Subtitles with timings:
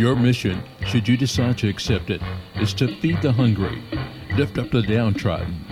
[0.00, 2.22] Your mission, should you decide to accept it,
[2.54, 3.82] is to feed the hungry,
[4.34, 5.62] lift up the downtrodden,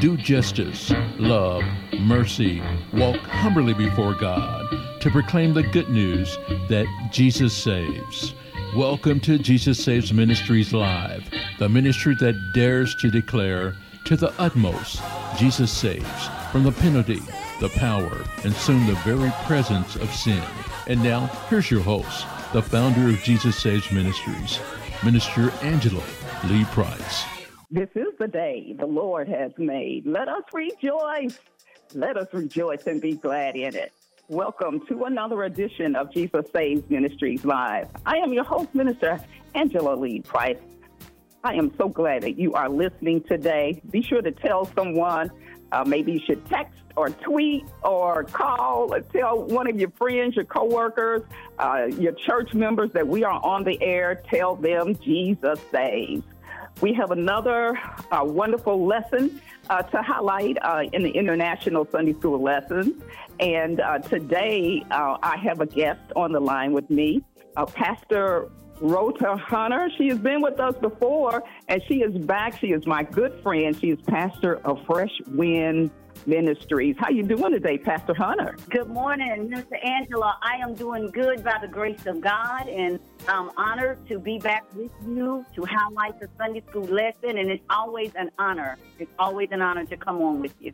[0.00, 1.62] do justice, love,
[2.00, 2.60] mercy,
[2.92, 4.66] walk humbly before God,
[5.00, 6.38] to proclaim the good news
[6.68, 8.34] that Jesus saves.
[8.74, 13.76] Welcome to Jesus Saves Ministries Live, the ministry that dares to declare
[14.06, 15.00] to the utmost
[15.38, 17.20] Jesus saves from the penalty,
[17.60, 20.42] the power, and soon the very presence of sin.
[20.88, 24.58] And now, here's your host, the founder of Jesus Saves Ministries,
[25.04, 26.02] Minister Angela
[26.44, 27.24] Lee Price.
[27.70, 30.06] This is the day the Lord has made.
[30.06, 31.38] Let us rejoice.
[31.92, 33.92] Let us rejoice and be glad in it.
[34.28, 37.88] Welcome to another edition of Jesus Saves Ministries Live.
[38.06, 39.20] I am your host, Minister
[39.54, 40.56] Angela Lee Price.
[41.44, 43.82] I am so glad that you are listening today.
[43.90, 45.30] Be sure to tell someone.
[45.70, 50.34] Uh, maybe you should text or tweet or call or tell one of your friends,
[50.34, 51.22] your coworkers,
[51.60, 54.20] uh, your church members that we are on the air.
[54.28, 56.24] Tell them Jesus saves.
[56.80, 57.78] We have another
[58.10, 63.00] uh, wonderful lesson uh, to highlight uh, in the International Sunday School Lessons.
[63.38, 67.22] And uh, today uh, I have a guest on the line with me,
[67.56, 69.88] uh, Pastor Rhoda Hunter.
[69.98, 72.58] She has been with us before, and she is back.
[72.58, 73.78] She is my good friend.
[73.80, 75.90] She is pastor of Fresh Wind
[76.26, 76.96] Ministries.
[76.98, 78.56] How you doing today, Pastor Hunter?
[78.70, 79.84] Good morning, Mr.
[79.84, 80.38] Angela.
[80.42, 84.64] I am doing good by the grace of God, and I'm honored to be back
[84.74, 87.38] with you to highlight the Sunday school lesson.
[87.38, 88.76] And it's always an honor.
[88.98, 90.72] It's always an honor to come on with you.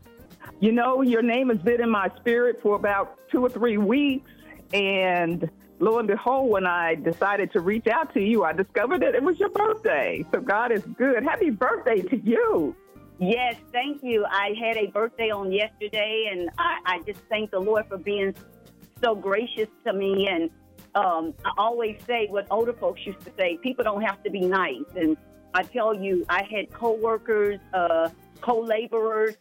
[0.61, 4.31] You know, your name has been in my spirit for about two or three weeks,
[4.73, 5.49] and
[5.79, 9.23] lo and behold, when I decided to reach out to you, I discovered that it
[9.23, 10.25] was your birthday.
[10.33, 11.25] So God is good.
[11.25, 12.77] Happy birthday to you.
[13.19, 14.25] Yes, thank you.
[14.29, 18.35] I had a birthday on yesterday, and I, I just thank the Lord for being
[19.03, 20.29] so gracious to me.
[20.29, 20.51] And
[20.95, 24.41] um, I always say what older folks used to say: people don't have to be
[24.41, 24.83] nice.
[24.97, 25.17] And
[25.55, 28.09] I tell you, I had coworkers, uh,
[28.41, 29.37] co-laborers,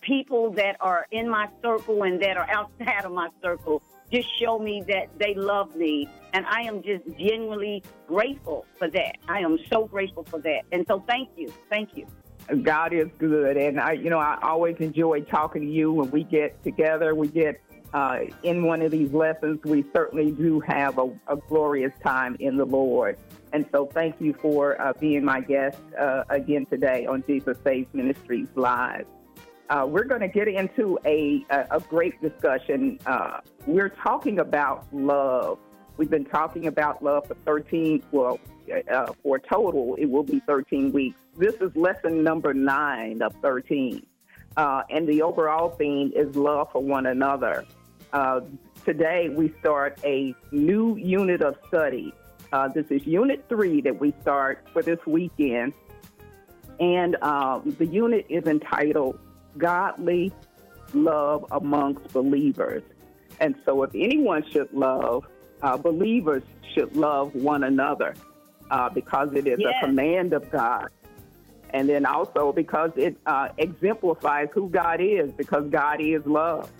[0.00, 3.82] people that are in my circle and that are outside of my circle.
[4.10, 9.16] Just show me that they love me, and I am just genuinely grateful for that.
[9.28, 12.06] I am so grateful for that, and so thank you, thank you.
[12.56, 16.24] God is good, and I, you know, I always enjoy talking to you when we
[16.24, 17.14] get together.
[17.14, 17.60] We get
[17.94, 19.60] uh, in one of these lessons.
[19.64, 23.18] We certainly do have a, a, glorious time in the Lord,
[23.52, 27.88] and so thank you for uh, being my guest uh, again today on Jesus Saves
[27.94, 29.06] Ministries Live.
[29.70, 32.98] Uh, we're going to get into a, a, a great discussion.
[33.06, 35.58] Uh, we're talking about love.
[35.96, 38.40] We've been talking about love for 13, well,
[38.90, 41.16] uh, for total, it will be 13 weeks.
[41.36, 44.04] This is lesson number nine of 13.
[44.56, 47.64] Uh, and the overall theme is love for one another.
[48.12, 48.40] Uh,
[48.84, 52.12] today, we start a new unit of study.
[52.52, 55.72] Uh, this is unit three that we start for this weekend.
[56.80, 59.18] And um, the unit is entitled
[59.56, 60.32] Godly
[60.92, 62.82] Love Amongst Believers.
[63.40, 65.24] And so, if anyone should love,
[65.62, 66.42] uh, believers
[66.74, 68.14] should love one another
[68.70, 69.74] uh, because it is yes.
[69.82, 70.88] a command of God.
[71.70, 76.70] And then also because it uh, exemplifies who God is, because God is love.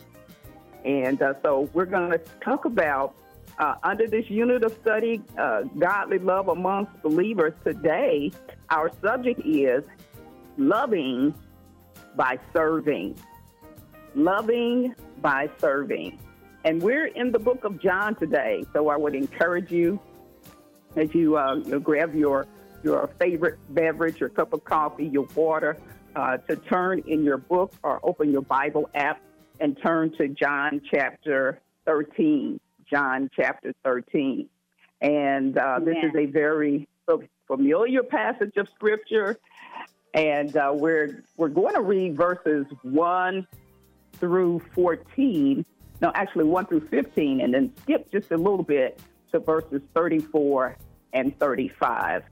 [0.84, 3.15] And uh, so we're going to talk about,
[3.59, 8.32] uh, under this unit of study, uh, godly love amongst believers today.
[8.70, 9.84] Our subject is
[10.59, 11.34] loving
[12.16, 13.16] by serving.
[14.14, 16.19] Loving by serving.
[16.64, 19.98] And we're in the book of John today, so I would encourage you
[20.96, 22.46] as you, uh, you know, grab your
[22.84, 25.76] your favorite beverage, your cup of coffee, your water,
[26.16, 29.20] uh, to turn in your book or open your Bible app
[29.60, 32.58] and turn to John chapter 13.
[32.90, 34.48] John chapter 13.
[35.00, 36.88] And uh, this is a very
[37.46, 39.38] familiar passage of Scripture.
[40.14, 43.46] And uh, we're, we're going to read verses 1
[44.14, 45.64] through 14.
[46.02, 49.00] No, actually 1 through 15, and then skip just a little bit
[49.31, 50.76] to verses 34
[51.12, 52.25] and 35.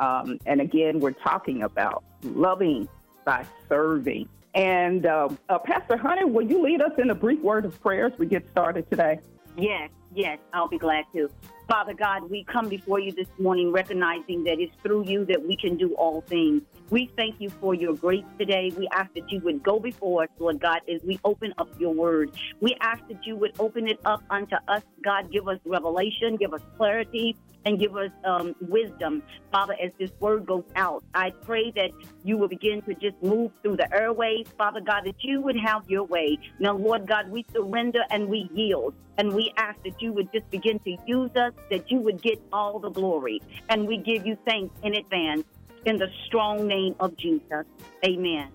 [0.00, 2.88] Um, and again, we're talking about loving
[3.26, 4.26] by serving.
[4.54, 8.06] And uh, uh, Pastor Hunter, will you lead us in a brief word of prayer
[8.06, 9.20] as we get started today?
[9.56, 11.30] Yes, yes, I'll be glad to.
[11.70, 15.54] Father God, we come before you this morning recognizing that it's through you that we
[15.56, 16.62] can do all things.
[16.90, 18.72] We thank you for your grace today.
[18.76, 21.94] We ask that you would go before us, Lord God, as we open up your
[21.94, 22.32] word.
[22.60, 25.30] We ask that you would open it up unto us, God.
[25.30, 29.22] Give us revelation, give us clarity, and give us um, wisdom,
[29.52, 31.04] Father, as this word goes out.
[31.14, 31.92] I pray that
[32.24, 35.88] you will begin to just move through the airways, Father God, that you would have
[35.88, 36.38] your way.
[36.58, 38.94] Now, Lord God, we surrender and we yield.
[39.18, 42.40] And we ask that you would just begin to use us that you would get
[42.52, 43.42] all the glory.
[43.68, 45.44] And we give you thanks in advance
[45.84, 47.64] in the strong name of Jesus.
[48.04, 48.48] Amen.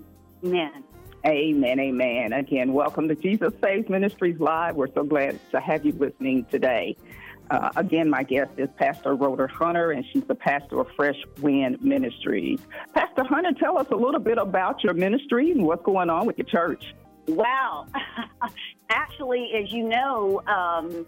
[0.44, 0.84] Amen.
[1.26, 1.80] Amen.
[1.80, 2.34] Amen.
[2.34, 4.76] Again, welcome to Jesus Saves Ministries Live.
[4.76, 6.96] We're so glad to have you listening today.
[7.50, 11.82] Uh, again, my guest is Pastor Rhoda Hunter, and she's the pastor of Fresh Wind
[11.84, 12.60] Ministries.
[12.94, 16.38] Pastor Hunter, tell us a little bit about your ministry and what's going on with
[16.38, 16.94] your church.
[17.28, 17.88] Wow.
[18.90, 21.06] Actually, as you know, um,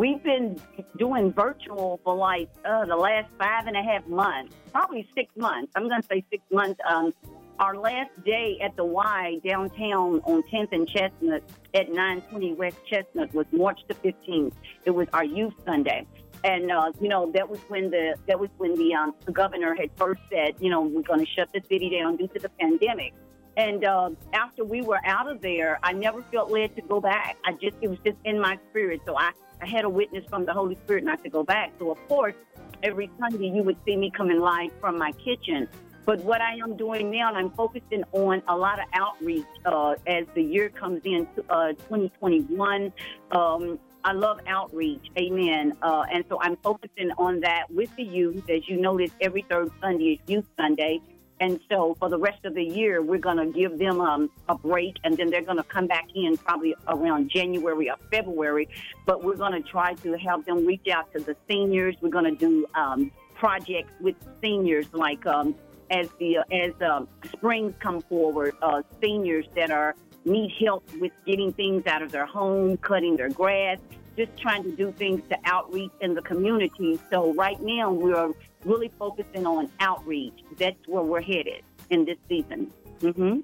[0.00, 0.58] we've been
[0.96, 5.70] doing virtual for like uh, the last five and a half months, probably six months.
[5.76, 6.80] I'm going to say six months.
[6.88, 7.12] Um,
[7.58, 11.42] our last day at the Y downtown on 10th and Chestnut
[11.74, 14.54] at 920 West Chestnut was March the 15th.
[14.86, 16.06] It was our youth Sunday.
[16.44, 19.90] And uh, you know that was when the that was when the, um, governor had
[19.96, 23.12] first said, you know, we're going to shut the city down due to the pandemic.
[23.58, 27.36] And uh, after we were out of there, I never felt led to go back.
[27.44, 29.02] I just it was just in my spirit.
[29.04, 29.32] So I,
[29.62, 31.72] I had a witness from the Holy Spirit not to go back.
[31.78, 32.34] So of course,
[32.82, 35.68] every Sunday you would see me coming live from my kitchen.
[36.06, 40.26] But what I am doing now, I'm focusing on a lot of outreach uh, as
[40.34, 42.92] the year comes in, uh, 2021.
[43.32, 45.76] Um, I love outreach, amen.
[45.82, 48.48] Uh, and so I'm focusing on that with the youth.
[48.48, 51.00] As you notice, every third Sunday is Youth Sunday.
[51.40, 54.54] And so for the rest of the year, we're going to give them um, a
[54.54, 58.68] break and then they're going to come back in probably around January or February.
[59.06, 61.96] But we're going to try to help them reach out to the seniors.
[62.02, 65.54] We're going to do um, projects with seniors like um,
[65.90, 71.12] as the uh, as um, springs come forward, uh, seniors that are need help with
[71.26, 73.78] getting things out of their home, cutting their grass,
[74.26, 76.98] just trying to do things to outreach in the community.
[77.10, 78.32] So right now we're
[78.64, 80.44] really focusing on outreach.
[80.58, 82.70] That's where we're headed in this season.
[83.00, 83.40] Mm-hmm.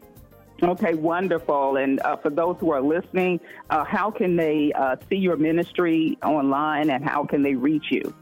[0.62, 1.76] Okay, wonderful.
[1.76, 3.40] And uh, for those who are listening,
[3.70, 8.14] uh, how can they uh, see your ministry online and how can they reach you?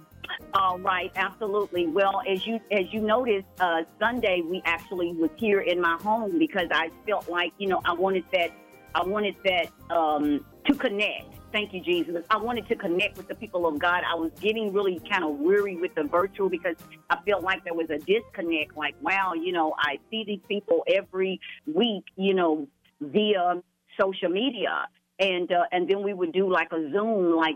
[0.53, 1.89] All right, absolutely.
[1.89, 6.39] Well, as you as you noticed, uh, Sunday we actually was here in my home
[6.39, 8.51] because I felt like you know I wanted that
[8.95, 11.35] I wanted that um, to connect.
[11.55, 12.25] Thank you, Jesus.
[12.31, 14.03] I wanted to connect with the people of God.
[14.05, 16.75] I was getting really kind of weary with the virtual because
[17.11, 18.77] I felt like there was a disconnect.
[18.77, 21.41] Like, wow, you know, I see these people every
[21.73, 22.67] week, you know,
[23.01, 23.62] via
[23.97, 24.89] social media,
[25.21, 27.55] and uh, and then we would do like a Zoom, like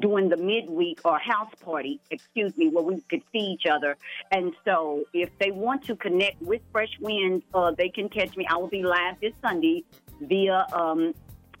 [0.00, 3.98] doing the midweek or house party, excuse me, where we could see each other.
[4.30, 8.46] And so if they want to connect with Fresh Winds, uh, they can catch me.
[8.48, 9.84] I will be live this Sunday
[10.22, 11.12] via um,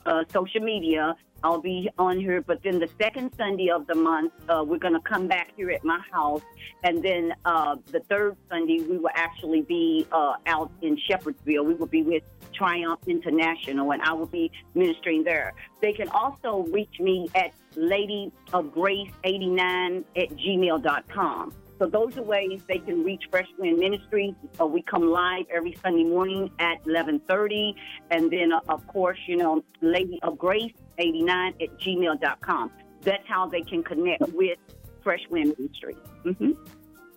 [0.06, 1.14] uh, social media.
[1.44, 4.94] I'll be on here, but then the second Sunday of the month, uh, we're going
[4.94, 6.42] to come back here at my house.
[6.82, 11.64] And then uh, the third Sunday, we will actually be uh, out in Shepherdsville.
[11.64, 12.22] We will be with
[12.54, 15.52] Triumph International, and I will be ministering there.
[15.82, 21.52] They can also reach me at Lady of Grace 89 at gmail.com.
[21.78, 24.34] So those are ways they can reach Fresh Wind Ministries.
[24.60, 27.74] Uh, we come live every Sunday morning at 11:30,
[28.10, 32.70] and then uh, of course, you know, Lady of Grace 89 at gmail.com.
[33.02, 34.58] That's how they can connect with
[35.02, 35.96] Fresh Wind Ministry.
[36.24, 36.52] Mm-hmm.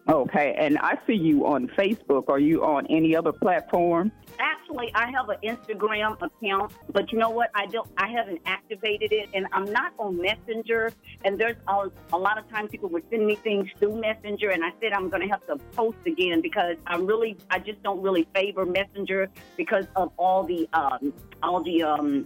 [0.09, 2.29] Okay, and I see you on Facebook.
[2.29, 4.11] Are you on any other platform?
[4.39, 7.51] Actually, I have an Instagram account, but you know what?
[7.53, 7.88] I don't.
[7.95, 10.94] I haven't activated it, and I'm not on Messenger.
[11.25, 14.63] And there's a, a lot of times people would send me things through Messenger, and
[14.63, 18.01] I said I'm going to have to post again because I really, I just don't
[18.01, 21.13] really favor Messenger because of all the, um,
[21.44, 22.25] all the um,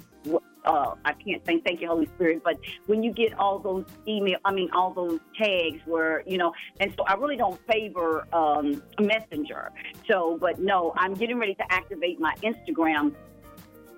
[0.65, 4.38] uh, I can't think, thank you, Holy Spirit, but when you get all those email,
[4.46, 8.82] I mean, all those tags where, you know, and so I really don't favor um,
[9.00, 9.72] Messenger.
[10.08, 13.13] So, but no, I'm getting ready to activate my Instagram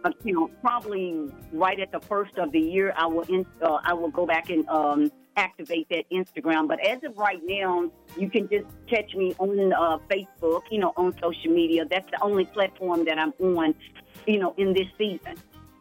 [0.03, 2.93] account probably right at the first of the year.
[2.95, 6.65] I will, in, uh, I will go back and, um, activate that Instagram.
[6.65, 10.93] But as of right now, you can just catch me on uh, Facebook, you know,
[10.95, 11.86] on social media.
[11.86, 13.75] That's the only platform that I'm on,
[14.25, 15.36] you know, in this season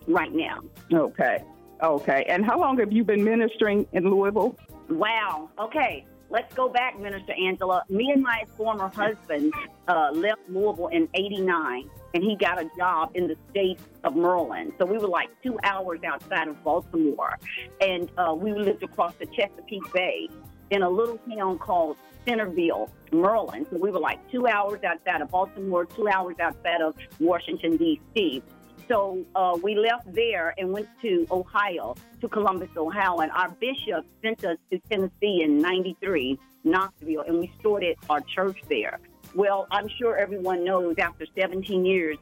[0.07, 0.61] right now.
[0.93, 1.43] Okay.
[1.83, 2.25] Okay.
[2.29, 4.57] And how long have you been ministering in Louisville?
[4.89, 5.51] Wow.
[5.59, 6.07] Okay.
[6.31, 7.85] Let's go back, Minister Angela.
[7.89, 9.53] Me and my former husband
[9.87, 14.73] uh, left Louisville in 89, and he got a job in the state of Maryland.
[14.79, 17.39] So we were like two hours outside of Baltimore.
[17.81, 20.29] And uh, we lived across the Chesapeake Bay
[20.71, 21.97] in a little town called
[22.27, 23.67] Centreville, Maryland.
[23.71, 28.43] So we were like two hours outside of Baltimore, two hours outside of Washington, D.C.
[28.89, 34.05] So uh, we left there and went to Ohio, to Columbus, Ohio, and our bishop
[34.23, 38.99] sent us to Tennessee in 93, Knoxville, and we started our church there.
[39.35, 42.19] Well, I'm sure everyone knows after 17 years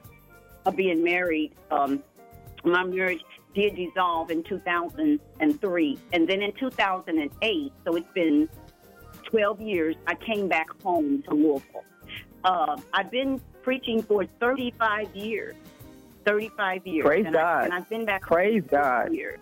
[0.65, 2.03] of being married, um,
[2.65, 3.23] my marriage
[3.55, 5.99] did dissolve in 2003.
[6.13, 8.49] And then in 2008, so it's been
[9.25, 11.85] 12 years, I came back home to Louisville.
[12.45, 15.55] Uh, I've been preaching for 35 years.
[16.25, 17.05] 35 years.
[17.05, 17.63] Praise and God.
[17.63, 19.13] I, and I've been back Praise God.
[19.13, 19.41] years.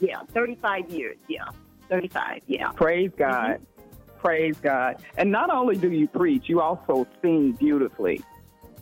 [0.00, 1.16] Yeah, 35 years.
[1.28, 1.44] Yeah,
[1.88, 2.42] 35.
[2.46, 2.70] Yeah.
[2.72, 3.18] Praise mm-hmm.
[3.18, 3.60] God.
[4.18, 4.96] Praise God.
[5.16, 8.22] And not only do you preach, you also sing beautifully.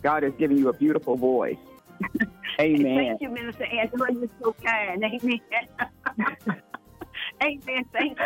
[0.01, 1.57] God has given you a beautiful voice.
[2.59, 2.95] Amen.
[2.95, 4.07] Thank you, Minister Angela.
[4.11, 5.03] You're so kind.
[5.03, 5.39] Amen.
[7.43, 7.85] Amen.
[7.91, 8.25] Thank you.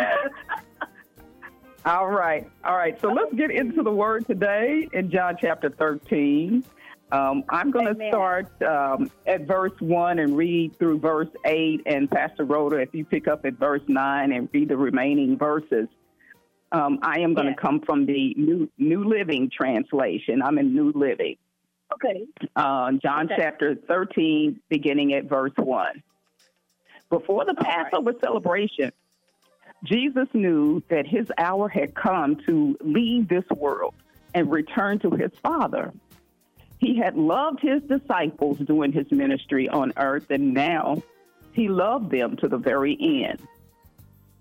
[1.85, 2.47] All right.
[2.63, 2.99] All right.
[3.01, 6.63] So let's get into the word today in John chapter 13.
[7.11, 11.81] Um, I'm going to start um, at verse 1 and read through verse 8.
[11.87, 15.87] And Pastor Rhoda, if you pick up at verse 9 and read the remaining verses,
[16.71, 17.59] um, I am going to Yes.
[17.59, 20.41] come from the New, New Living Translation.
[20.43, 21.35] I'm in New Living.
[21.93, 22.27] Okay.
[22.55, 23.35] uh, John Okay.
[23.39, 26.03] chapter 13, beginning at verse 1.
[27.09, 27.85] Before the All right.
[27.91, 28.91] Passover celebration,
[29.83, 33.95] Jesus knew that his hour had come to leave this world
[34.35, 35.91] and return to his Father.
[36.79, 41.03] He had loved his disciples during his ministry on earth, and now
[41.51, 43.41] he loved them to the very end.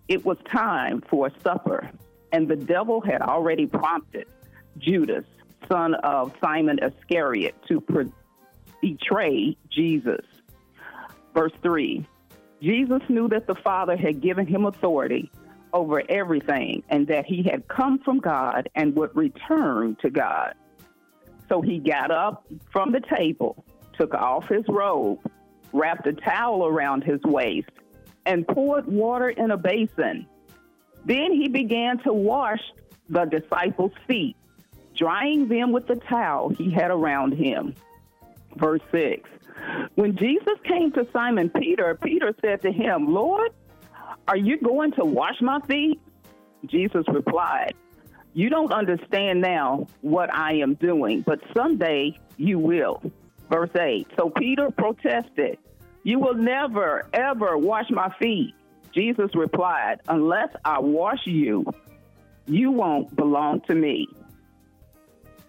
[0.07, 1.91] It was time for supper,
[2.33, 4.27] and the devil had already prompted
[4.79, 5.25] Judas,
[5.69, 8.13] son of Simon Iscariot, to pre-
[8.81, 10.25] betray Jesus.
[11.35, 12.07] Verse 3
[12.63, 15.31] Jesus knew that the Father had given him authority
[15.73, 20.55] over everything and that he had come from God and would return to God.
[21.49, 23.65] So he got up from the table,
[23.95, 25.19] took off his robe,
[25.73, 27.71] wrapped a towel around his waist,
[28.27, 30.27] and poured water in a basin.
[31.05, 32.61] Then he began to wash
[33.09, 34.37] the disciples' feet,
[34.95, 37.75] drying them with the towel he had around him.
[38.57, 39.29] Verse 6
[39.95, 43.53] When Jesus came to Simon Peter, Peter said to him, Lord,
[44.27, 46.01] are you going to wash my feet?
[46.67, 47.75] Jesus replied,
[48.39, 53.03] You don't understand now what I am doing, but someday you will.
[53.51, 55.59] Verse 8 So Peter protested,
[56.05, 58.55] You will never, ever wash my feet.
[58.95, 61.67] Jesus replied, Unless I wash you,
[62.47, 64.07] you won't belong to me.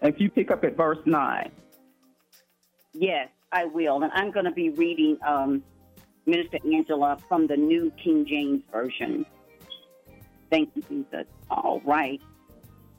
[0.02, 1.48] If you pick up at verse 9.
[2.92, 4.02] Yes, I will.
[4.02, 5.62] And I'm going to be reading um,
[6.26, 9.24] Minister Angela from the New King James Version.
[10.50, 11.26] Thank you, Jesus.
[11.48, 12.20] All right.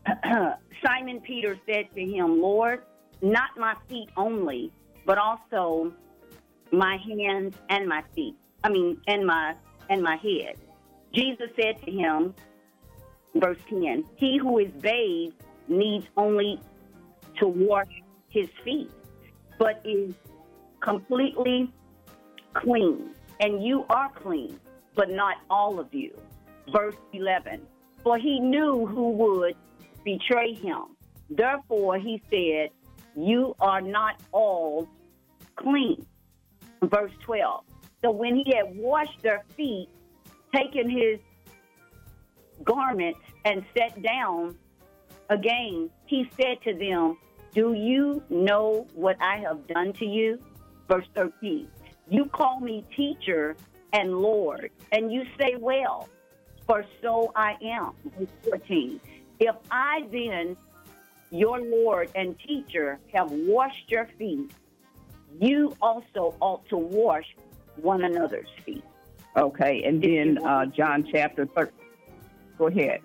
[0.85, 2.83] Simon Peter said to him, Lord,
[3.21, 4.71] not my feet only,
[5.05, 5.93] but also
[6.71, 8.35] my hands and my feet.
[8.63, 9.55] I mean, and my
[9.89, 10.55] and my head.
[11.13, 12.33] Jesus said to him,
[13.35, 15.35] verse 10, He who is bathed
[15.67, 16.59] needs only
[17.39, 17.91] to wash
[18.29, 18.91] his feet,
[19.57, 20.13] but is
[20.79, 21.71] completely
[22.53, 23.09] clean.
[23.39, 24.59] And you are clean,
[24.95, 26.15] but not all of you.
[26.71, 27.61] Verse 11,
[28.03, 29.55] For he knew who would
[30.03, 30.95] betray him.
[31.29, 32.69] Therefore, he said,
[33.15, 34.87] You are not all
[35.55, 36.05] clean.
[36.83, 37.63] Verse 12,
[38.03, 39.87] So when he had washed their feet,
[40.53, 41.19] taken his
[42.63, 44.55] garments, and sat down
[45.29, 47.17] again, he said to them,
[47.53, 50.39] Do you know what I have done to you?
[50.87, 51.67] Verse 13,
[52.09, 53.55] You call me teacher
[53.93, 56.09] and Lord, and you say, Well,
[56.67, 57.93] for so I am.
[58.17, 58.99] Verse 14,
[59.41, 60.55] If I then,
[61.31, 64.51] your Lord and teacher, have washed your feet,
[65.39, 67.25] you also ought to wash
[67.77, 68.83] one another's feet.
[69.35, 71.71] Okay, and then uh, John chapter 30.
[72.59, 73.01] Go ahead.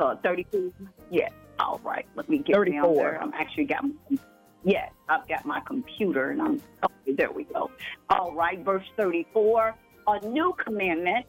[0.00, 0.72] Uh, 32?
[1.10, 1.32] Yes.
[1.58, 2.06] All right.
[2.14, 2.82] Let me get 34.
[2.82, 3.20] down there.
[3.20, 4.18] I'm actually got my,
[4.62, 7.68] yes, I've got my computer and I'm, okay, there we go.
[8.10, 8.60] All right.
[8.60, 9.74] Verse 34.
[10.06, 11.26] A new commandment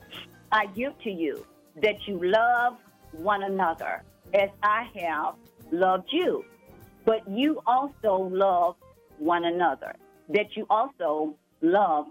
[0.52, 1.46] I give to you
[1.82, 2.78] that you love
[3.12, 4.04] one another
[4.34, 5.36] as I have
[5.72, 6.46] loved you.
[7.06, 8.76] But you also love
[9.18, 9.96] one another.
[10.30, 12.08] That you also love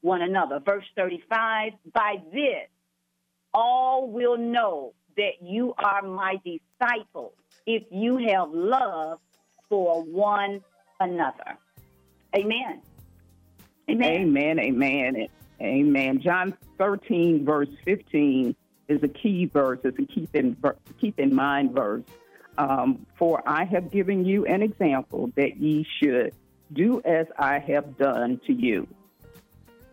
[0.00, 0.60] one another.
[0.60, 1.72] Verse 35.
[1.92, 2.68] By this,
[3.52, 7.34] all will know that you are my disciples
[7.66, 9.20] if you have love
[9.68, 10.60] for one
[11.00, 11.56] another.
[12.36, 12.82] Amen.
[13.88, 14.12] Amen.
[14.12, 15.28] Amen, amen,
[15.60, 16.20] amen.
[16.20, 18.56] John 13, verse 15
[18.88, 19.80] is a key verse.
[19.84, 20.56] It's a keep in,
[21.00, 22.02] keep in mind verse.
[22.56, 26.34] Um, For I have given you an example that ye should
[26.72, 28.86] do as I have done to you.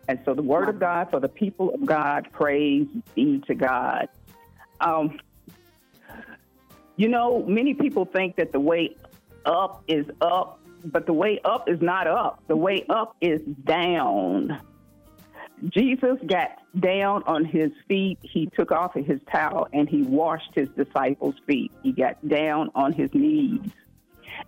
[0.08, 4.08] And so the word of God for the people of God, praise be to God.
[4.80, 5.18] Um,
[6.96, 8.96] you know, many people think that the way
[9.44, 12.42] up is up, but the way up is not up.
[12.48, 14.60] The way up is down.
[15.68, 18.18] Jesus got down on his feet.
[18.22, 21.72] He took off his towel and he washed his disciples' feet.
[21.82, 23.60] He got down on his knees.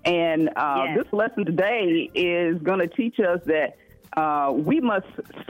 [0.05, 0.99] And uh, Yes.
[1.05, 3.77] this lesson today is going to teach us that
[4.17, 5.07] uh, we must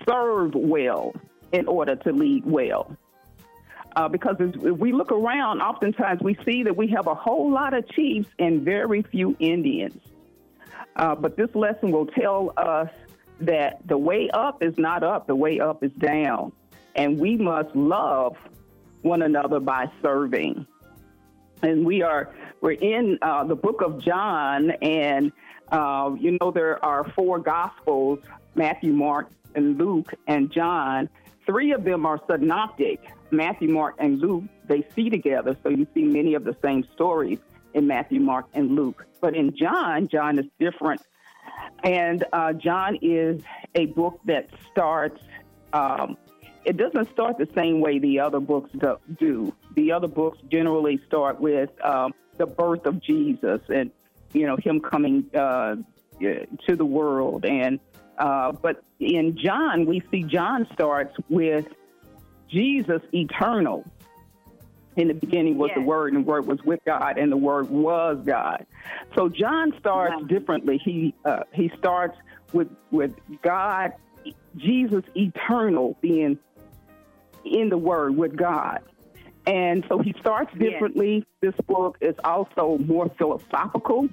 [0.08, 1.14] serve well
[1.52, 2.96] in order to lead well.
[3.96, 7.74] Uh, because if we look around, oftentimes we see that we have a whole lot
[7.74, 10.00] of chiefs and very few Indians.
[10.96, 12.90] Uh, but this lesson will tell us
[13.40, 16.52] that the way up is not up, the way up is down.
[16.94, 18.36] And we must love
[19.02, 20.66] one another by serving.
[21.62, 25.32] And we are we're in uh, the book of John, and
[25.70, 28.20] uh, you know there are four gospels:
[28.54, 31.08] Matthew, Mark, and Luke, and John.
[31.46, 33.00] Three of them are synoptic.
[33.30, 34.44] Matthew, Mark, and Luke.
[34.66, 37.38] They see together, so you see many of the same stories
[37.74, 39.04] in Matthew, Mark, and Luke.
[39.20, 41.02] But in John, John is different
[41.84, 43.42] and uh, John is
[43.74, 45.22] a book that starts.
[45.72, 46.16] Um,
[46.64, 48.70] it doesn't start the same way the other books
[49.18, 49.54] do.
[49.74, 53.90] The other books generally start with um, the birth of Jesus and
[54.32, 55.76] you know him coming uh,
[56.20, 57.44] to the world.
[57.44, 57.80] And
[58.18, 61.66] uh, but in John, we see John starts with
[62.48, 63.84] Jesus eternal.
[64.96, 67.68] In the beginning was the Word, and the Word was with God, and the Word
[67.68, 68.64] was God.
[69.16, 70.26] So John starts Wow.
[70.28, 70.80] differently.
[70.84, 72.16] He uh, he starts
[72.52, 73.92] with with God,
[74.56, 76.38] Jesus eternal being
[77.44, 78.80] in the Word with God,
[79.46, 80.70] and so he starts Yes.
[80.72, 81.24] differently.
[81.40, 84.08] This book is also more philosophical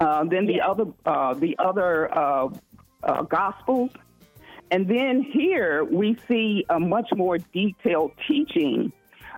[0.00, 0.66] uh, than the Yes.
[0.68, 2.48] other uh, the other uh,
[3.02, 3.90] uh, gospels.
[4.70, 8.92] And then here we see a much more detailed teaching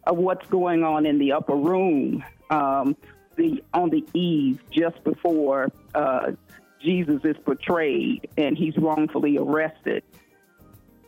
[0.06, 2.96] of what's going on in the upper room, um,
[3.36, 6.32] the on the eve just before uh,
[6.80, 10.02] Jesus is portrayed and he's wrongfully arrested.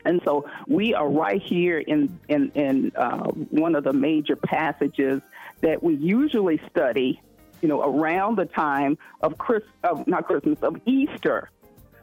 [0.05, 5.21] And so we are right here in in, in uh, one of the major passages
[5.61, 7.21] that we usually study,
[7.63, 11.51] you know, around the time of Chris, of, not Christmas, of Easter,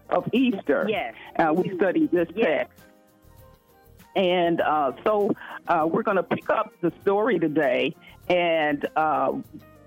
[0.09, 0.85] of Easter.
[0.89, 1.13] Yes.
[1.37, 2.67] Uh, we study this Yes.
[2.67, 2.79] text.
[4.15, 5.31] And uh, so
[5.67, 7.95] uh, we're going to pick up the story today.
[8.29, 9.33] And uh,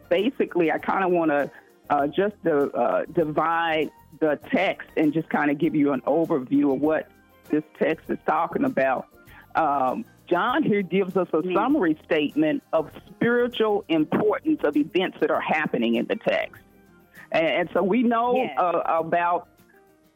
[0.09, 1.51] basically, I kind of want to
[1.91, 6.81] uh, just uh, divide the text and just kind of give you an overview of
[6.81, 7.09] what
[7.49, 9.07] this text is talking about.
[9.55, 11.55] Um, John here gives us a Mm.
[11.55, 16.63] summary statement of spiritual importance of events that are happening in the text.
[17.33, 18.55] And, and so we know Yes.
[18.59, 19.49] uh, about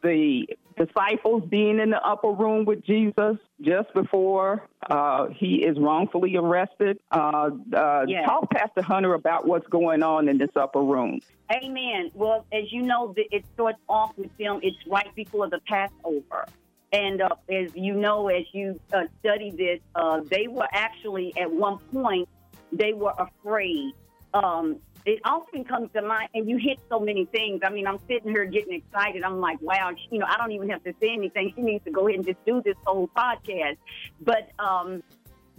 [0.03, 6.35] the disciples being in the upper room with Jesus just before uh, he is wrongfully
[6.35, 6.99] arrested.
[7.11, 8.25] Uh, uh, Yes.
[8.27, 11.21] Talk, Pastor Hunter, about what's going on in this upper room.
[11.51, 12.11] Amen.
[12.13, 14.59] Well, as you know, it starts off with them.
[14.61, 16.45] It's right before the Passover.
[16.91, 21.51] And uh, as you know, as you uh, study this, uh, they were actually at
[21.51, 22.27] one point
[22.71, 23.93] they were afraid.
[24.33, 27.61] Um, it often comes to mind, and you hit so many things.
[27.63, 29.23] I mean, I'm sitting here getting excited.
[29.23, 31.53] I'm like, wow, you know, I don't even have to say anything.
[31.55, 33.77] She needs to go ahead and just do this whole podcast.
[34.21, 35.03] But um,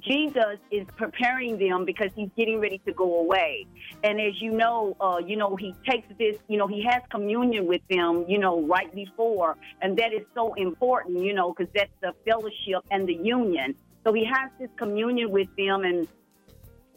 [0.01, 3.67] Jesus is preparing them because he's getting ready to go away.
[4.03, 7.67] And as you know, uh, you know, he takes this, you know, he has communion
[7.67, 9.57] with them, you know, right before.
[9.81, 13.75] And that is so important, you know, because that's the fellowship and the union.
[14.05, 15.85] So he has this communion with them.
[15.85, 16.07] And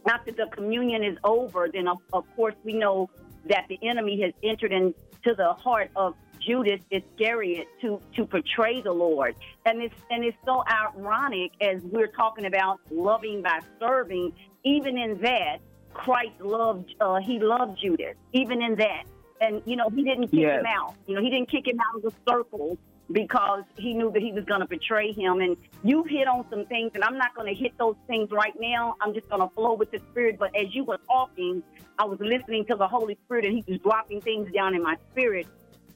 [0.09, 3.09] after the communion is over, then of, of course we know
[3.49, 4.93] that the enemy has entered into
[5.35, 10.63] the heart of Judas Iscariot to to portray the Lord, and it's and it's so
[10.69, 14.33] ironic as we're talking about loving by serving.
[14.63, 15.57] Even in that,
[15.93, 18.15] Christ loved uh, he loved Judas.
[18.33, 19.03] Even in that,
[19.41, 20.59] and you know he didn't kick Yes.
[20.59, 20.93] him out.
[21.07, 22.77] You know he didn't kick him out of the circle
[23.11, 25.39] because he knew that he was going to betray him.
[25.39, 28.53] And you hit on some things, and I'm not going to hit those things right
[28.59, 28.95] now.
[29.01, 30.37] I'm just going to flow with the Spirit.
[30.39, 31.63] But as you were talking,
[31.97, 34.97] I was listening to the Holy Spirit, and He was dropping things down in my
[35.11, 35.47] spirit.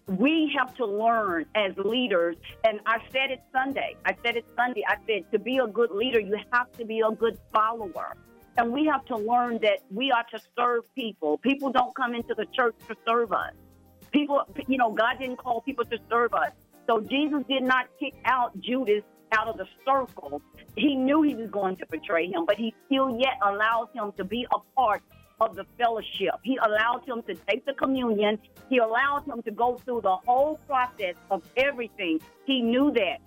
[0.08, 3.96] We have to learn as leaders, and I said it Sunday.
[4.06, 4.84] I said it Sunday.
[4.88, 8.16] I said to be a good leader, you have to be a good follower.
[8.58, 11.38] And we have to learn that we are to serve people.
[11.38, 13.54] People don't come into the church to serve us.
[14.12, 16.52] People, you know, God didn't call people to serve us.
[16.88, 20.42] So Jesus did not kick out Judas out of the circle.
[20.76, 24.24] He knew he was going to betray him, but he still yet allowed him to
[24.24, 25.02] be a part
[25.40, 26.36] of the fellowship.
[26.44, 28.40] He allowed him to take the communion.
[28.70, 32.20] He allowed him to go through the whole process of everything.
[32.46, 33.18] He knew that.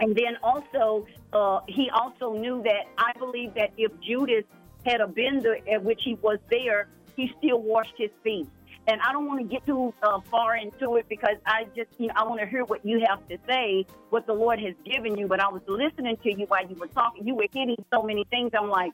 [0.00, 4.44] And then also, uh, he also knew that I believe that if Judas
[4.84, 8.48] had a been there, at which he was there, he still washed his feet.
[8.86, 12.08] And I don't want to get too uh, far into it because I just, you
[12.08, 15.16] know, I want to hear what you have to say, what the Lord has given
[15.16, 15.26] you.
[15.26, 17.26] But I was listening to you while you were talking.
[17.26, 18.50] You were hitting so many things.
[18.58, 18.92] I'm like,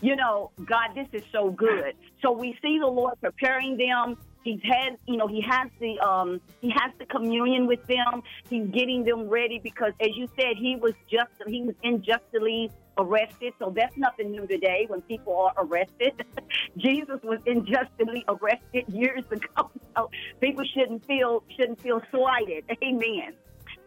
[0.00, 1.94] you know, God, this is so good.
[2.22, 4.16] So we see the Lord preparing them.
[4.46, 8.22] He's had, you know, he has the um, he has the communion with them.
[8.48, 13.54] He's getting them ready because, as you said, he was just he was unjustly arrested.
[13.58, 16.24] So that's nothing new today when people are arrested.
[16.76, 19.70] Jesus was unjustly arrested years ago.
[19.96, 20.10] So
[20.42, 22.64] people shouldn't feel shouldn't feel slighted.
[22.84, 23.32] Amen.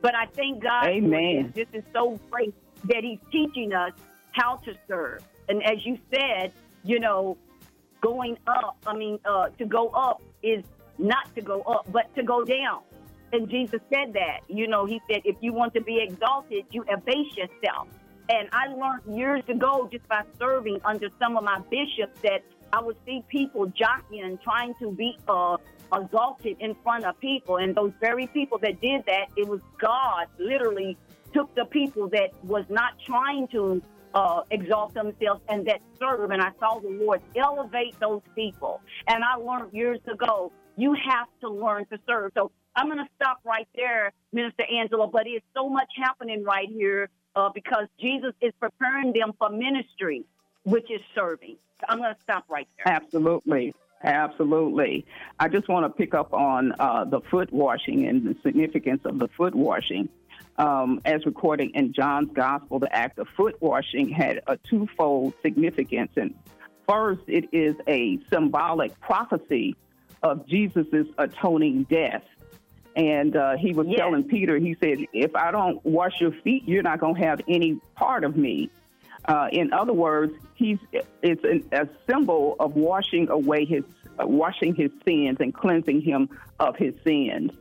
[0.01, 0.87] But I thank God.
[0.87, 1.53] Amen.
[1.55, 1.67] This.
[1.71, 2.53] is so great
[2.85, 3.93] that He's teaching us
[4.31, 5.23] how to serve.
[5.47, 6.51] And as you said,
[6.83, 7.37] you know,
[8.01, 8.77] going up.
[8.85, 10.63] I mean, uh, to go up is
[10.97, 12.81] not to go up, but to go down.
[13.31, 14.41] And Jesus said that.
[14.47, 17.87] You know, He said, if you want to be exalted, you abase yourself.
[18.29, 22.81] And I learned years ago just by serving under some of my bishops that I
[22.81, 25.57] would see people jockeying, trying to be uh,
[25.93, 27.57] exalted in front of people.
[27.57, 30.97] And those very people that did that, it was God literally
[31.33, 33.81] took the people that was not trying to
[34.13, 36.31] uh, exalt themselves and that serve.
[36.31, 38.81] And I saw the Lord elevate those people.
[39.07, 42.31] And I learned years ago, you have to learn to serve.
[42.35, 46.69] So I'm going to stop right there, Minister Angela, but it's so much happening right
[46.69, 50.25] here uh, because Jesus is preparing them for ministry,
[50.63, 51.57] which is serving.
[51.81, 52.93] So I'm going to stop right there.
[52.93, 53.73] Absolutely.
[54.03, 55.05] Absolutely.
[55.39, 59.19] I just want to pick up on uh, the foot washing and the significance of
[59.19, 60.07] the foot washing.
[60.59, 66.11] Um, as recorded in John's Gospel, the act of foot washing had a twofold significance.
[66.17, 66.35] And
[66.85, 69.77] first, it is a symbolic prophecy
[70.21, 72.25] of Jesus' atoning death.
[72.97, 73.99] And uh, he was Yes.
[73.99, 77.39] telling Peter, he said, If I don't wash your feet, you're not going to have
[77.47, 78.69] any part of me.
[79.23, 80.79] Uh, in other words, he's
[81.21, 83.83] it's an, a symbol of washing away his
[84.19, 86.27] uh, washing his sins and cleansing him
[86.59, 87.51] of his sins.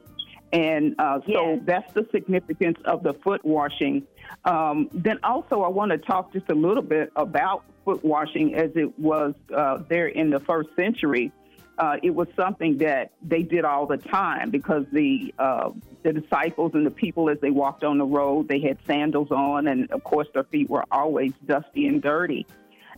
[0.52, 1.61] And uh, so Yes.
[1.64, 4.04] that's the significance of the foot washing.
[4.44, 8.70] Um, then also, I want to talk just a little bit about foot washing as
[8.74, 11.32] it was uh, there in the first century.
[11.78, 15.70] Uh, it was something that they did all the time because the uh,
[16.02, 19.68] the disciples and the people, as they walked on the road, they had sandals on,
[19.68, 22.46] and of course, their feet were always dusty and dirty.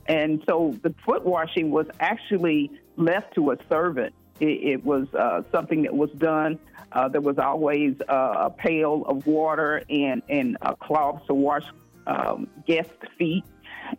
[0.06, 4.14] And so, the foot washing was actually left to a servant.
[4.40, 6.59] It, it was uh, something that was done.
[6.92, 11.64] Uh, there was always uh, a pail of water and and a cloth to wash
[12.07, 13.44] um, guest feet.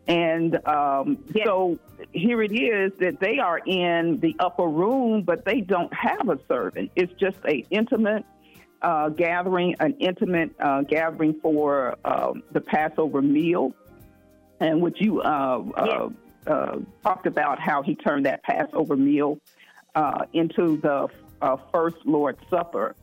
[0.07, 1.45] And um, Yes.
[1.45, 1.79] so
[2.13, 6.39] here it is that they are in the upper room, but they don't have a
[6.47, 6.91] servant.
[6.95, 8.25] It's just a intimate
[8.81, 13.73] uh, gathering, an intimate uh, gathering for um, the Passover meal,
[14.59, 16.09] and what you uh, uh,
[16.47, 19.39] uh, talked about how he turned that Passover meal
[19.95, 21.07] uh, into the
[21.41, 22.95] uh, first Lord's Supper.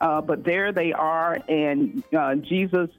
[0.00, 2.90] Uh, but there they are, and uh, Jesus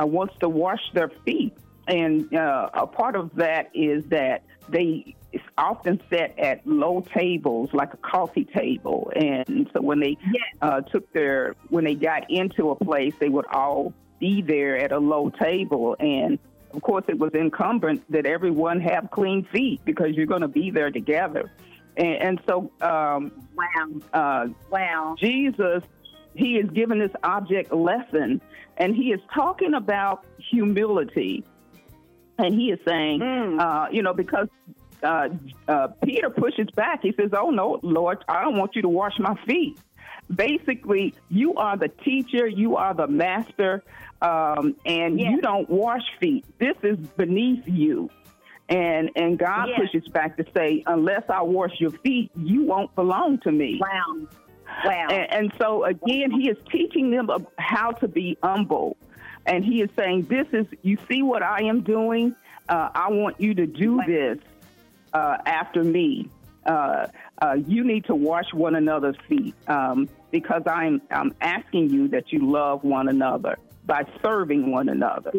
[0.00, 1.56] uh, wants to wash their feet.
[1.88, 5.16] And uh, a part of that is that they
[5.58, 9.12] often sat at low tables, like a coffee table.
[9.16, 10.42] And so when they Yes.
[10.62, 14.92] uh, took their, when they got into a place, they would all be there at
[14.92, 15.96] a low table.
[15.98, 16.38] And
[16.72, 20.70] of course, it was incumbent that everyone have clean feet because you're going to be
[20.70, 21.50] there together.
[21.96, 24.00] And, and so um, Wow.
[24.12, 25.16] uh, Wow.
[25.18, 25.82] Jesus,
[26.34, 28.40] he is giving this object lesson,
[28.76, 31.44] and he is talking about humility.
[32.38, 33.60] And he is saying, Mm.
[33.60, 34.48] uh, you know, because
[35.04, 35.28] uh,
[35.68, 37.00] uh, Peter pushes back.
[37.02, 39.78] He says, Oh, no, Lord, I don't want you to wash my feet.
[40.34, 43.84] Basically, you are the teacher, you are the master,
[44.22, 45.32] um, and Yes.
[45.32, 46.44] you don't wash feet.
[46.58, 48.08] This is beneath you.
[48.68, 49.80] And and God Yes.
[49.80, 53.80] pushes back to say, unless I wash your feet, you won't belong to me.
[53.80, 54.26] Wow.
[54.84, 55.08] Wow.
[55.10, 58.96] And, and so again, he is teaching them how to be humble,
[59.44, 62.34] and he is saying, "This is you see what I am doing.
[62.68, 64.38] Uh, I want you to do this
[65.12, 66.30] uh, after me.
[66.64, 67.08] Uh,
[67.42, 72.32] uh, you need to wash one another's feet um, because I'm I'm asking you that
[72.32, 75.30] you love one another by serving one another.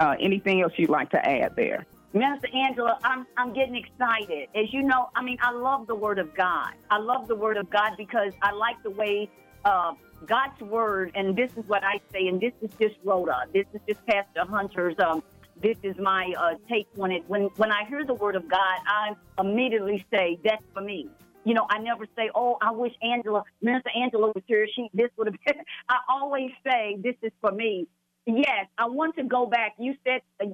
[0.00, 1.86] Uh, anything else you'd like to add there?
[2.14, 4.48] Minister Angela, I'm I'm getting excited.
[4.54, 6.70] As you know, I mean, I love the Word of God.
[6.88, 9.28] I love the Word of God because I like the way
[9.64, 13.46] uh, God's Word, and this is what I say, and this is just Rhoda.
[13.52, 14.94] This is just Pastor Hunter's.
[15.00, 15.24] Um,
[15.60, 17.24] this is my uh, take on it.
[17.26, 21.08] When when I hear the Word of God, I immediately say that's for me.
[21.42, 24.68] You know, I never say, "Oh, I wish Angela, Minister Angela was here.
[24.72, 27.88] She this would have been." I always say, "This is for me."
[28.26, 29.74] Yes, I want to go back.
[29.78, 30.46] You said, uh,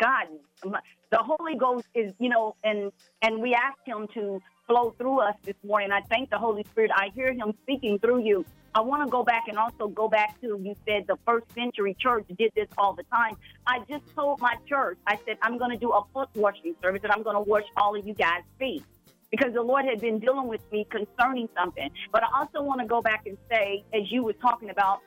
[0.00, 0.28] God,
[0.62, 2.90] the Holy Ghost is, you know, and
[3.22, 5.92] and we asked Him to flow through us this morning.
[5.92, 6.90] I thank the Holy Spirit.
[6.94, 8.46] I hear Him speaking through you.
[8.74, 11.96] I want to go back and also go back to you said the first century
[11.98, 13.36] church did this all the time.
[13.66, 17.00] I just told my church, I said, I'm going to do a foot washing service
[17.02, 18.84] and I'm going to wash all of you guys' feet
[19.30, 21.90] because the Lord had been dealing with me concerning something.
[22.12, 25.00] But I also want to go back and say, as you were talking about,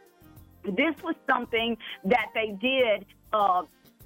[0.63, 3.63] this was something that they did uh,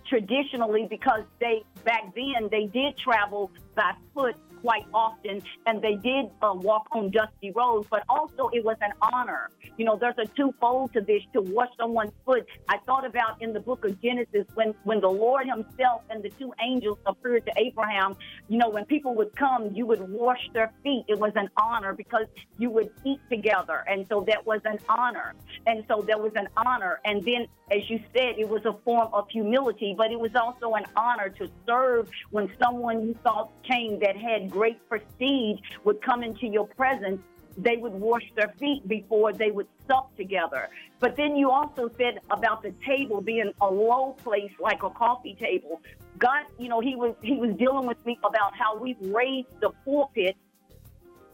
[0.07, 4.35] traditionally because they back then they did travel by foot
[4.65, 8.91] quite often, and they did uh, walk on dusty roads, but also it was an
[9.13, 9.51] honor.
[9.78, 12.47] You know, there's a twofold to this to wash someone's foot.
[12.67, 16.32] I thought about in the book of Genesis when, when the Lord Himself and the
[16.32, 18.15] two angels appeared to Abraham.
[18.47, 21.06] You know, when people would come, you would wash their feet.
[21.08, 22.25] It was an honor because
[22.58, 23.84] you would eat together.
[23.88, 25.36] And so that was an honor.
[25.67, 27.01] And so there was an honor.
[27.06, 30.73] And then, as you said, it was a form of humility, but it was also
[30.73, 36.23] an honor to serve when someone you thought came that had great prestige would come
[36.23, 37.19] into your presence,
[37.57, 40.69] they would wash their feet before they would sup together.
[41.01, 45.35] But then you also said about the table being a low place like a coffee
[45.37, 45.81] table.
[46.17, 49.71] God, you know, he was he was dealing with me about how we've raised the
[49.83, 50.37] pulpit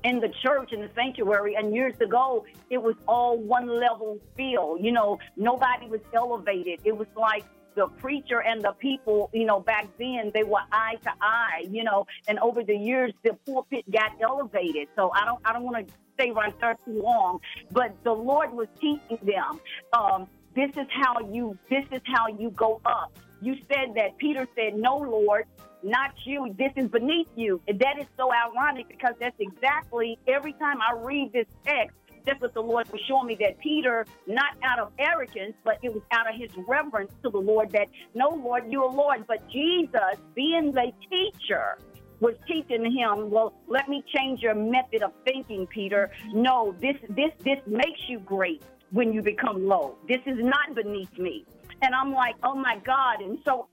[0.03, 4.75] in the church in the sanctuary and years ago it was all one level feel
[4.79, 9.59] you know nobody was elevated it was like the preacher and the people, you know,
[9.59, 13.89] back then they were eye to eye, you know, and over the years the pulpit
[13.91, 14.87] got elevated.
[14.95, 17.39] So I don't I don't want to stay right there too long,
[17.71, 19.59] but the Lord was teaching them.
[19.93, 23.17] Um, this is how you this is how you go up.
[23.41, 25.45] You said that Peter said, "No, Lord,
[25.81, 26.53] not you.
[26.57, 30.93] This is beneath you." And that is so ironic because that's exactly every time I
[30.95, 34.91] read this text, that's what the Lord was showing me that Peter, not out of
[34.99, 38.89] arrogance, but it was out of his reverence to the Lord that, no, Lord, you're
[38.89, 39.25] Lord.
[39.27, 41.77] But Jesus, being the teacher,
[42.19, 46.11] was teaching him, well, let me change your method of thinking, Peter.
[46.31, 49.97] No, this this this makes you great when you become low.
[50.07, 51.45] This is not beneath me.
[51.81, 53.21] And I'm like, oh my God.
[53.21, 53.67] And so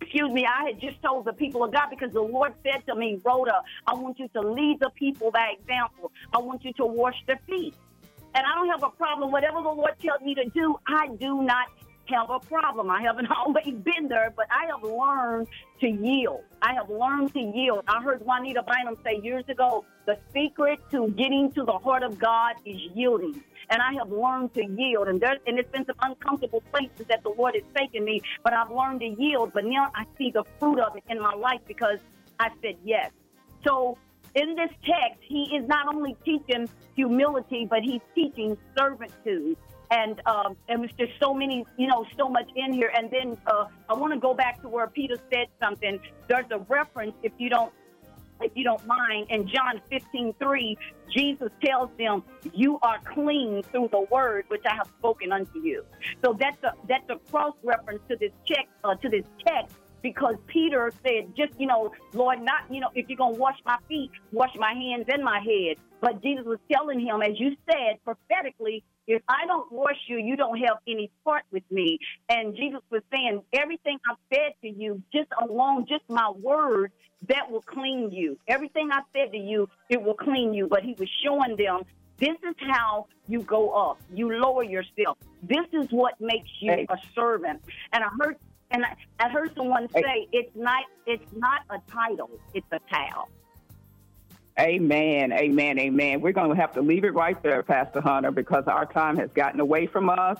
[0.00, 2.94] excuse me, I had just told the people of God because the Lord said to
[2.94, 6.12] me, Rhoda, I want you to lead the people by example.
[6.32, 7.74] I want you to wash their feet.
[8.34, 9.30] And I don't have a problem.
[9.30, 11.68] Whatever the Lord tells me to do, I do not
[12.06, 12.90] have a problem.
[12.90, 15.48] I haven't always been there, but I have learned
[15.80, 16.42] to yield.
[16.62, 17.84] I have learned to yield.
[17.88, 22.18] I heard Juanita Bynum say years ago, the secret to getting to the heart of
[22.18, 25.08] God is yielding and I have learned to yield.
[25.08, 28.52] And there's and it's been some uncomfortable places that the Lord has taken me, but
[28.52, 29.52] I've learned to yield.
[29.52, 31.98] But now I see the fruit of it in my life because
[32.38, 33.10] I said yes.
[33.64, 33.96] So
[34.34, 39.56] in this text, he is not only teaching humility, but he's teaching servitude.
[39.94, 42.90] And um, and there's just so many, you know, so much in here.
[42.96, 46.00] And then uh, I want to go back to where Peter said something.
[46.28, 47.72] There's a reference, if you don't
[48.40, 49.26] if you don't mind.
[49.30, 50.78] In John 15, 3,
[51.14, 55.84] Jesus tells them, You are clean through the word which I have spoken unto you.
[56.24, 60.34] So that's a that's a cross reference to this check uh, to this text because
[60.46, 63.78] Peter said, just, you know, Lord, not, you know, if you're going to wash my
[63.88, 65.78] feet, wash my hands and my head.
[66.02, 70.36] But Jesus was telling him, as you said prophetically, if I don't wash you, you
[70.36, 71.98] don't have any part with me.
[72.28, 76.92] And Jesus was saying, everything I've said to you, just alone, just my word,
[77.28, 78.38] that will clean you.
[78.46, 80.66] Everything I said to you, it will clean you.
[80.66, 81.80] But he was showing them
[82.18, 84.02] this is how you go up.
[84.12, 85.16] You lower yourself.
[85.42, 87.62] This is what makes you a servant.
[87.94, 88.36] And I heard
[88.74, 93.28] and I, I heard someone say it's not it's not a title, it's a towel.
[94.58, 96.20] Amen, amen, amen.
[96.20, 99.30] We're going to have to leave it right there, Pastor Hunter, because our time has
[99.32, 100.38] gotten away from us.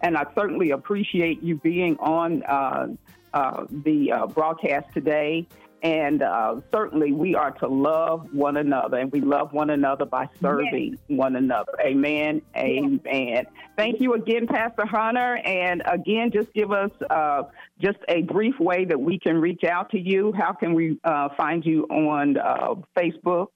[0.00, 2.88] And I certainly appreciate you being on uh,
[3.34, 5.46] uh, the uh, broadcast today.
[5.82, 10.28] And uh, certainly we are to love one another, and we love one another by
[10.40, 11.18] serving yes.
[11.18, 11.72] one another.
[11.84, 12.40] Amen.
[12.56, 13.00] Amen.
[13.04, 13.46] Yes.
[13.76, 15.38] Thank you again, Pastor Hunter.
[15.44, 17.44] And again, just give us uh,
[17.80, 20.32] just a brief way that we can reach out to you.
[20.32, 23.48] How can we uh, find you on uh, Facebook?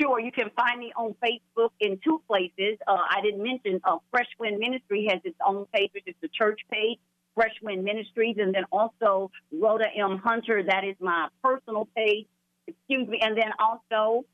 [0.00, 2.76] Sure, you can find me on Facebook in two places.
[2.88, 6.28] Uh, I didn't mention uh, Fresh Wind Ministry has its own page, which is the
[6.28, 6.98] church page.
[7.34, 10.18] Fresh Wind Ministries, and then also Rhoda M.
[10.22, 10.62] Hunter.
[10.62, 12.26] That is my personal page.
[12.66, 13.18] Excuse me.
[13.22, 14.24] And then also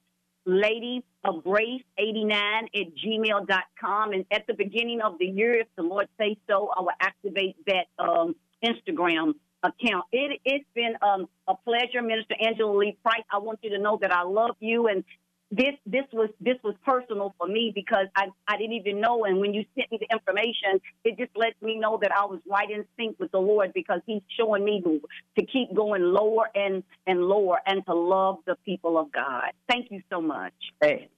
[0.45, 4.13] Ladies of Grace 89 at gmail.com.
[4.13, 7.57] And at the beginning of the year, if the Lord say so, I will activate
[7.67, 10.05] that um, Instagram account.
[10.13, 13.25] It, has been um, a pleasure, Minister Angela Lee Price.
[13.33, 15.03] I want you to know that I love you and
[15.51, 19.39] this this was this was personal for me because I, I didn't even know and
[19.39, 22.71] when you sent me the information it just lets me know that I was right
[22.71, 25.01] in sync with the Lord because he's showing me to,
[25.39, 29.53] to keep going lower and and lower and to love the people of God.
[29.69, 30.55] Thank you so much.
[30.81, 31.09] Hey.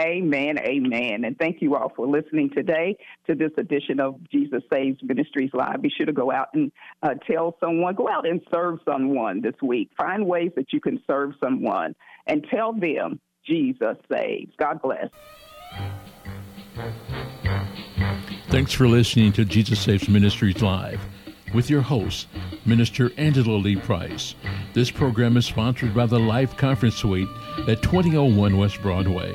[0.00, 1.24] Amen, amen.
[1.24, 5.82] And thank you all for listening today to this edition of Jesus Saves Ministries Live.
[5.82, 9.54] Be sure to go out and uh, tell someone, go out and serve someone this
[9.62, 9.90] week.
[9.98, 11.94] Find ways that you can serve someone
[12.26, 14.52] and tell them Jesus saves.
[14.58, 15.08] God bless.
[18.48, 21.00] Thanks for listening to Jesus Saves Ministries Live
[21.54, 22.28] with your host,
[22.64, 24.34] Minister Angela Lee Price.
[24.74, 27.28] This program is sponsored by the Life Conference Suite
[27.68, 29.34] at 2001 West Broadway,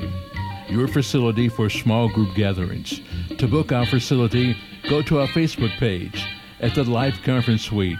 [0.68, 3.00] your facility for small group gatherings.
[3.38, 4.56] To book our facility,
[4.88, 6.26] go to our Facebook page
[6.60, 7.98] at the Life Conference Suite.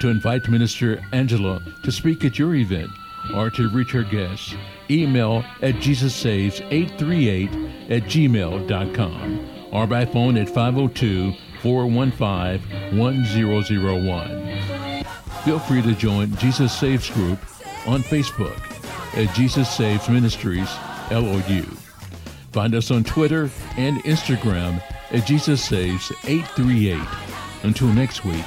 [0.00, 2.90] To invite Minister Angela to speak at your event
[3.34, 4.54] or to reach her guests,
[4.90, 9.40] email at jesussaves838 at gmail.com
[9.72, 11.32] or by phone at 502
[11.62, 15.04] 415 1001.
[15.44, 17.38] Feel free to join Jesus Saves Group
[17.86, 18.58] on Facebook
[19.16, 20.68] at Jesus Saves Ministries
[21.10, 21.62] LOU.
[22.52, 27.00] Find us on Twitter and Instagram at Jesus Saves 838.
[27.62, 28.44] Until next week,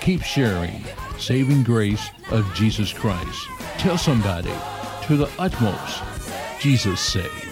[0.00, 0.84] keep sharing
[1.18, 3.59] saving grace of Jesus Christ.
[3.80, 4.52] Tell somebody
[5.04, 6.02] to the utmost
[6.60, 7.49] Jesus saves.